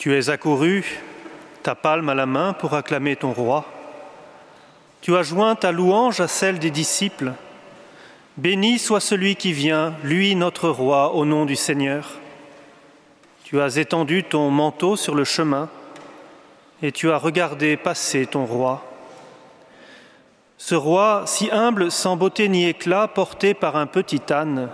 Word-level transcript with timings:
Tu 0.00 0.16
es 0.16 0.30
accouru, 0.30 0.82
ta 1.62 1.74
palme 1.74 2.08
à 2.08 2.14
la 2.14 2.24
main 2.24 2.54
pour 2.54 2.72
acclamer 2.72 3.16
ton 3.16 3.34
roi. 3.34 3.66
Tu 5.02 5.14
as 5.14 5.22
joint 5.22 5.54
ta 5.56 5.72
louange 5.72 6.20
à 6.20 6.26
celle 6.26 6.58
des 6.58 6.70
disciples. 6.70 7.34
Béni 8.38 8.78
soit 8.78 9.00
celui 9.00 9.36
qui 9.36 9.52
vient, 9.52 9.92
lui 10.02 10.34
notre 10.36 10.70
roi, 10.70 11.12
au 11.12 11.26
nom 11.26 11.44
du 11.44 11.54
Seigneur. 11.54 12.12
Tu 13.44 13.60
as 13.60 13.76
étendu 13.76 14.24
ton 14.24 14.48
manteau 14.48 14.96
sur 14.96 15.14
le 15.14 15.24
chemin 15.24 15.68
et 16.80 16.92
tu 16.92 17.10
as 17.10 17.18
regardé 17.18 17.76
passer 17.76 18.24
ton 18.24 18.46
roi. 18.46 18.82
Ce 20.56 20.74
roi, 20.74 21.24
si 21.26 21.50
humble, 21.50 21.90
sans 21.90 22.16
beauté 22.16 22.48
ni 22.48 22.66
éclat, 22.66 23.06
porté 23.06 23.52
par 23.52 23.76
un 23.76 23.86
petit 23.86 24.22
âne, 24.32 24.70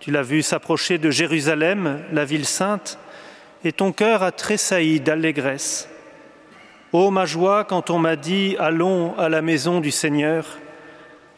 tu 0.00 0.10
l'as 0.10 0.22
vu 0.22 0.42
s'approcher 0.42 0.98
de 0.98 1.12
Jérusalem, 1.12 2.02
la 2.10 2.24
ville 2.24 2.46
sainte, 2.46 2.98
et 3.64 3.72
ton 3.72 3.92
cœur 3.92 4.22
a 4.22 4.30
tressailli 4.30 5.00
d'allégresse. 5.00 5.88
Ô 6.92 7.10
ma 7.10 7.24
joie 7.24 7.64
quand 7.64 7.90
on 7.90 7.98
m'a 7.98 8.14
dit 8.14 8.56
Allons 8.58 9.18
à 9.18 9.28
la 9.28 9.42
maison 9.42 9.80
du 9.80 9.90
Seigneur, 9.90 10.46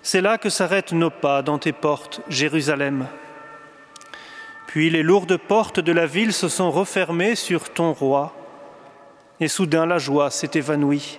c'est 0.03 0.21
là 0.21 0.37
que 0.37 0.51
s'arrêtent 0.51 0.93
nos 0.93 1.11
pas 1.11 1.43
dans 1.43 1.59
tes 1.59 1.73
portes, 1.73 2.21
Jérusalem. 2.29 3.07
Puis 4.67 4.91
les 4.91 5.03
lourdes 5.03 5.37
portes 5.37 5.81
de 5.81 5.93
la 5.93 6.07
ville 6.07 6.33
se 6.33 6.49
sont 6.49 6.71
refermées 6.71 7.37
sur 7.37 7.71
ton 7.71 7.93
roi, 7.93 8.35
et 9.41 9.49
soudain 9.49 9.87
la 9.87 9.99
joie 9.99 10.31
s'est 10.31 10.51
évanouie. 10.55 11.19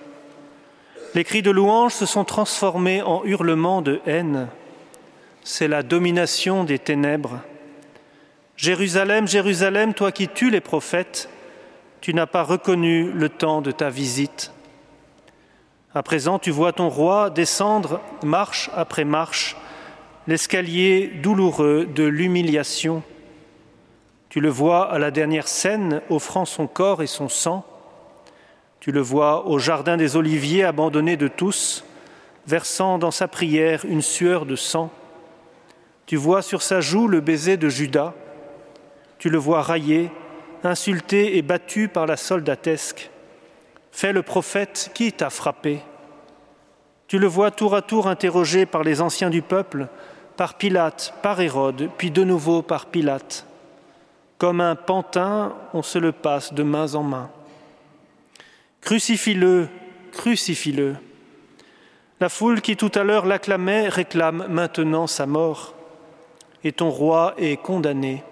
Les 1.14 1.24
cris 1.24 1.42
de 1.42 1.50
louange 1.50 1.94
se 1.94 2.06
sont 2.06 2.24
transformés 2.24 3.02
en 3.02 3.24
hurlements 3.24 3.82
de 3.82 4.00
haine. 4.06 4.48
C'est 5.42 5.68
la 5.68 5.82
domination 5.82 6.64
des 6.64 6.78
ténèbres. 6.78 7.40
Jérusalem, 8.58 9.28
Jérusalem, 9.28 9.94
toi 9.94 10.10
qui 10.10 10.26
tues 10.26 10.50
les 10.50 10.60
prophètes, 10.60 11.28
tu 12.00 12.12
n'as 12.12 12.26
pas 12.26 12.42
reconnu 12.42 13.12
le 13.12 13.28
temps 13.28 13.62
de 13.62 13.70
ta 13.70 13.88
visite. 13.88 14.50
À 15.94 16.02
présent, 16.02 16.40
tu 16.40 16.50
vois 16.50 16.72
ton 16.72 16.88
roi 16.88 17.30
descendre 17.30 18.00
marche 18.24 18.68
après 18.74 19.04
marche 19.04 19.56
l'escalier 20.26 21.06
douloureux 21.22 21.86
de 21.86 22.02
l'humiliation. 22.02 23.04
Tu 24.28 24.40
le 24.40 24.48
vois 24.48 24.92
à 24.92 24.98
la 24.98 25.12
dernière 25.12 25.46
scène 25.46 26.02
offrant 26.10 26.44
son 26.44 26.66
corps 26.66 27.00
et 27.00 27.06
son 27.06 27.28
sang. 27.28 27.64
Tu 28.80 28.90
le 28.90 29.00
vois 29.00 29.46
au 29.46 29.60
jardin 29.60 29.96
des 29.96 30.16
Oliviers 30.16 30.64
abandonné 30.64 31.16
de 31.16 31.28
tous, 31.28 31.84
versant 32.48 32.98
dans 32.98 33.12
sa 33.12 33.28
prière 33.28 33.84
une 33.84 34.02
sueur 34.02 34.46
de 34.46 34.56
sang. 34.56 34.90
Tu 36.06 36.16
vois 36.16 36.42
sur 36.42 36.62
sa 36.62 36.80
joue 36.80 37.06
le 37.06 37.20
baiser 37.20 37.56
de 37.56 37.68
Judas 37.68 38.14
tu 39.18 39.30
le 39.30 39.38
vois 39.38 39.62
raillé, 39.62 40.10
insulté 40.64 41.36
et 41.36 41.42
battu 41.42 41.88
par 41.88 42.06
la 42.06 42.16
soldatesque. 42.16 43.10
Fais 43.90 44.12
le 44.12 44.22
prophète, 44.22 44.90
qui 44.94 45.12
t'a 45.12 45.30
frappé 45.30 45.80
Tu 47.06 47.18
le 47.18 47.26
vois 47.26 47.50
tour 47.50 47.74
à 47.74 47.82
tour 47.82 48.06
interrogé 48.06 48.66
par 48.66 48.82
les 48.82 49.00
anciens 49.00 49.30
du 49.30 49.42
peuple, 49.42 49.88
par 50.36 50.54
Pilate, 50.54 51.14
par 51.22 51.40
Hérode, 51.40 51.90
puis 51.98 52.10
de 52.10 52.22
nouveau 52.22 52.62
par 52.62 52.86
Pilate. 52.86 53.44
Comme 54.38 54.60
un 54.60 54.76
pantin, 54.76 55.56
on 55.74 55.82
se 55.82 55.98
le 55.98 56.12
passe 56.12 56.54
de 56.54 56.62
main 56.62 56.94
en 56.94 57.02
main. 57.02 57.30
Crucifie-le, 58.82 59.68
crucifie-le. 60.12 60.94
La 62.20 62.28
foule 62.28 62.60
qui 62.60 62.76
tout 62.76 62.92
à 62.94 63.02
l'heure 63.02 63.26
l'acclamait 63.26 63.88
réclame 63.88 64.46
maintenant 64.48 65.08
sa 65.08 65.26
mort, 65.26 65.74
et 66.62 66.72
ton 66.72 66.90
roi 66.90 67.34
est 67.36 67.56
condamné. 67.56 68.22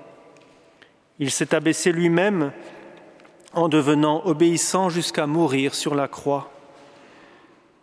Il 1.19 1.31
s'est 1.31 1.55
abaissé 1.55 1.93
lui-même 1.93 2.53
en 3.55 3.69
devenant 3.69 4.23
obéissant 4.27 4.91
jusqu'à 4.91 5.27
mourir 5.27 5.75
sur 5.75 5.95
la 5.95 6.09
croix. 6.09 6.51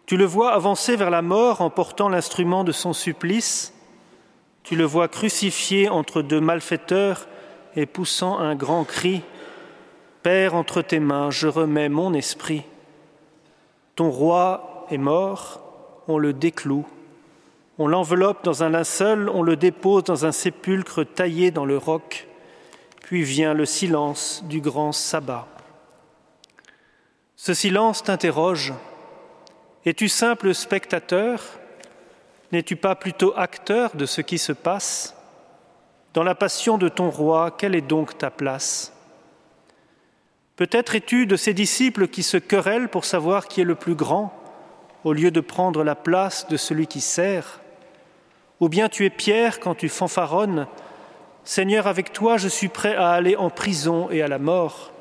Tu 0.05 0.17
le 0.17 0.25
vois 0.25 0.51
avancer 0.53 0.95
vers 0.95 1.09
la 1.09 1.23
mort 1.23 1.61
en 1.61 1.71
portant 1.71 2.09
l'instrument 2.09 2.63
de 2.63 2.71
son 2.71 2.93
supplice. 2.93 3.73
Tu 4.61 4.75
le 4.75 4.83
vois 4.83 5.07
crucifié 5.07 5.89
entre 5.89 6.21
deux 6.21 6.41
malfaiteurs 6.41 7.27
et 7.75 7.87
poussant 7.87 8.37
un 8.37 8.53
grand 8.55 8.83
cri. 8.83 9.23
Père, 10.21 10.53
entre 10.53 10.83
tes 10.83 10.99
mains, 10.99 11.31
je 11.31 11.47
remets 11.47 11.89
mon 11.89 12.13
esprit. 12.13 12.63
Ton 13.95 14.11
roi 14.11 14.85
est 14.91 14.97
mort, 14.97 15.61
on 16.07 16.19
le 16.19 16.33
décloue. 16.33 16.85
On 17.79 17.87
l'enveloppe 17.87 18.43
dans 18.43 18.63
un 18.63 18.69
linceul, 18.69 19.27
on 19.29 19.41
le 19.41 19.55
dépose 19.55 20.03
dans 20.03 20.25
un 20.27 20.31
sépulcre 20.31 21.03
taillé 21.03 21.49
dans 21.49 21.65
le 21.65 21.77
roc 21.77 22.27
puis 23.03 23.21
vient 23.21 23.53
le 23.53 23.65
silence 23.65 24.43
du 24.45 24.61
grand 24.61 24.93
sabbat. 24.93 25.45
Ce 27.35 27.53
silence 27.53 28.01
t'interroge. 28.01 28.73
Es-tu 29.85 30.07
simple 30.07 30.55
spectateur? 30.55 31.43
N'es-tu 32.53 32.77
pas 32.77 32.95
plutôt 32.95 33.33
acteur 33.35 33.95
de 33.95 34.05
ce 34.05 34.21
qui 34.21 34.37
se 34.37 34.53
passe? 34.53 35.15
Dans 36.13 36.23
la 36.23 36.33
passion 36.33 36.77
de 36.77 36.87
ton 36.87 37.09
roi, 37.09 37.51
quelle 37.51 37.75
est 37.75 37.81
donc 37.81 38.17
ta 38.17 38.31
place? 38.31 38.93
Peut-être 40.55 40.95
es-tu 40.95 41.25
de 41.25 41.35
ces 41.35 41.53
disciples 41.53 42.07
qui 42.07 42.23
se 42.23 42.37
querellent 42.37 42.87
pour 42.87 43.03
savoir 43.03 43.47
qui 43.47 43.59
est 43.59 43.65
le 43.65 43.75
plus 43.75 43.95
grand, 43.95 44.33
au 45.03 45.11
lieu 45.11 45.29
de 45.29 45.41
prendre 45.41 45.83
la 45.83 45.95
place 45.95 46.47
de 46.47 46.55
celui 46.55 46.87
qui 46.87 47.01
sert? 47.01 47.59
Ou 48.61 48.69
bien 48.69 48.87
tu 48.87 49.03
es 49.05 49.09
Pierre 49.09 49.59
quand 49.59 49.75
tu 49.75 49.89
fanfaronnes 49.89 50.67
Seigneur, 51.45 51.87
avec 51.87 52.13
toi, 52.13 52.37
je 52.37 52.47
suis 52.47 52.69
prêt 52.69 52.95
à 52.95 53.11
aller 53.11 53.35
en 53.35 53.49
prison 53.49 54.09
et 54.09 54.21
à 54.21 54.27
la 54.27 54.39
mort, 54.39 54.91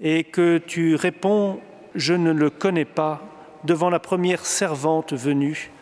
et 0.00 0.22
que 0.22 0.58
tu 0.58 0.94
réponds, 0.94 1.60
je 1.96 2.14
ne 2.14 2.30
le 2.30 2.50
connais 2.50 2.84
pas, 2.84 3.20
devant 3.64 3.90
la 3.90 3.98
première 3.98 4.46
servante 4.46 5.12
venue. 5.12 5.72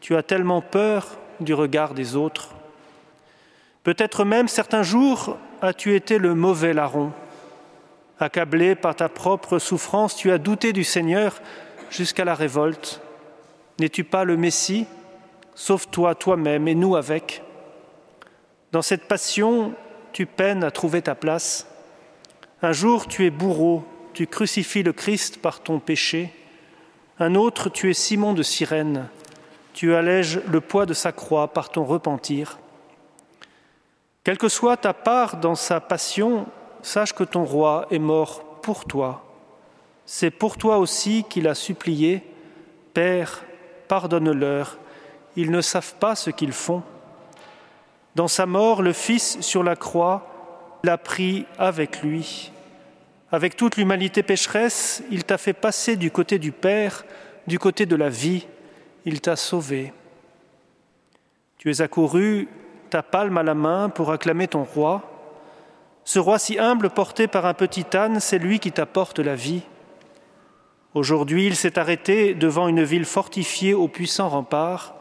Tu 0.00 0.16
as 0.16 0.22
tellement 0.22 0.60
peur 0.60 1.16
du 1.40 1.54
regard 1.54 1.94
des 1.94 2.14
autres. 2.14 2.50
Peut-être 3.84 4.24
même 4.24 4.48
certains 4.48 4.82
jours 4.82 5.38
as-tu 5.62 5.94
été 5.94 6.18
le 6.18 6.34
mauvais 6.34 6.74
larron. 6.74 7.12
Accablé 8.20 8.74
par 8.74 8.94
ta 8.94 9.08
propre 9.08 9.58
souffrance, 9.58 10.14
tu 10.14 10.30
as 10.30 10.38
douté 10.38 10.74
du 10.74 10.84
Seigneur 10.84 11.40
jusqu'à 11.90 12.24
la 12.24 12.34
révolte. 12.34 13.00
N'es-tu 13.78 14.04
pas 14.04 14.24
le 14.24 14.36
Messie? 14.36 14.86
Sauve-toi 15.54 16.14
toi-même 16.16 16.68
et 16.68 16.74
nous 16.74 16.96
avec. 16.96 17.42
Dans 18.72 18.82
cette 18.82 19.04
passion, 19.04 19.72
tu 20.12 20.26
peines 20.26 20.62
à 20.62 20.70
trouver 20.70 21.02
ta 21.02 21.14
place. 21.14 21.66
Un 22.60 22.72
jour, 22.72 23.06
tu 23.06 23.24
es 23.24 23.30
bourreau, 23.30 23.84
tu 24.12 24.26
crucifies 24.26 24.82
le 24.82 24.92
Christ 24.92 25.40
par 25.40 25.60
ton 25.60 25.78
péché. 25.78 26.32
Un 27.18 27.34
autre, 27.34 27.70
tu 27.70 27.90
es 27.90 27.94
Simon 27.94 28.34
de 28.34 28.42
Cyrène, 28.42 29.08
tu 29.72 29.94
allèges 29.94 30.40
le 30.50 30.60
poids 30.60 30.86
de 30.86 30.94
sa 30.94 31.12
croix 31.12 31.48
par 31.48 31.70
ton 31.70 31.84
repentir. 31.84 32.58
Quelle 34.22 34.38
que 34.38 34.48
soit 34.48 34.76
ta 34.76 34.92
part 34.92 35.38
dans 35.38 35.54
sa 35.54 35.80
passion, 35.80 36.46
sache 36.82 37.14
que 37.14 37.24
ton 37.24 37.44
roi 37.44 37.86
est 37.90 37.98
mort 37.98 38.44
pour 38.60 38.84
toi. 38.84 39.24
C'est 40.04 40.30
pour 40.30 40.58
toi 40.58 40.78
aussi 40.78 41.24
qu'il 41.28 41.48
a 41.48 41.54
supplié, 41.54 42.22
Père, 42.92 43.44
pardonne-leur, 43.88 44.76
ils 45.36 45.50
ne 45.50 45.60
savent 45.60 45.94
pas 45.94 46.14
ce 46.14 46.30
qu'ils 46.30 46.52
font. 46.52 46.82
Dans 48.18 48.26
sa 48.26 48.46
mort, 48.46 48.82
le 48.82 48.92
Fils 48.92 49.40
sur 49.42 49.62
la 49.62 49.76
croix 49.76 50.26
l'a 50.82 50.98
pris 50.98 51.46
avec 51.56 52.02
lui. 52.02 52.50
Avec 53.30 53.54
toute 53.54 53.76
l'humanité 53.76 54.24
pécheresse, 54.24 55.04
il 55.12 55.22
t'a 55.22 55.38
fait 55.38 55.52
passer 55.52 55.94
du 55.94 56.10
côté 56.10 56.40
du 56.40 56.50
Père, 56.50 57.04
du 57.46 57.60
côté 57.60 57.86
de 57.86 57.94
la 57.94 58.08
vie, 58.08 58.48
il 59.04 59.20
t'a 59.20 59.36
sauvé. 59.36 59.92
Tu 61.58 61.70
es 61.70 61.80
accouru, 61.80 62.48
ta 62.90 63.04
palme 63.04 63.38
à 63.38 63.44
la 63.44 63.54
main, 63.54 63.88
pour 63.88 64.10
acclamer 64.10 64.48
ton 64.48 64.64
roi. 64.64 65.08
Ce 66.02 66.18
roi 66.18 66.40
si 66.40 66.58
humble 66.58 66.90
porté 66.90 67.28
par 67.28 67.46
un 67.46 67.54
petit 67.54 67.86
âne, 67.94 68.18
c'est 68.18 68.40
lui 68.40 68.58
qui 68.58 68.72
t'apporte 68.72 69.20
la 69.20 69.36
vie. 69.36 69.62
Aujourd'hui, 70.92 71.46
il 71.46 71.54
s'est 71.54 71.78
arrêté 71.78 72.34
devant 72.34 72.66
une 72.66 72.82
ville 72.82 73.04
fortifiée 73.04 73.74
aux 73.74 73.86
puissants 73.86 74.28
remparts. 74.28 74.96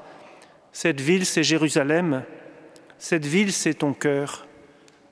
Cette 0.71 1.01
ville, 1.01 1.25
c'est 1.25 1.41
Jérusalem, 1.41 2.23
cette 2.99 3.25
ville, 3.25 3.53
c'est 3.53 3.75
ton 3.75 3.93
cœur. 3.93 4.45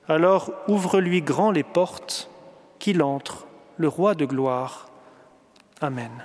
Alors 0.08 0.52
ouvre-lui 0.68 1.22
grand 1.22 1.50
les 1.50 1.64
portes, 1.64 2.30
qu'il 2.78 3.02
entre, 3.02 3.46
le 3.76 3.88
roi 3.88 4.14
de 4.14 4.24
gloire. 4.24 4.88
Amen. 5.80 6.24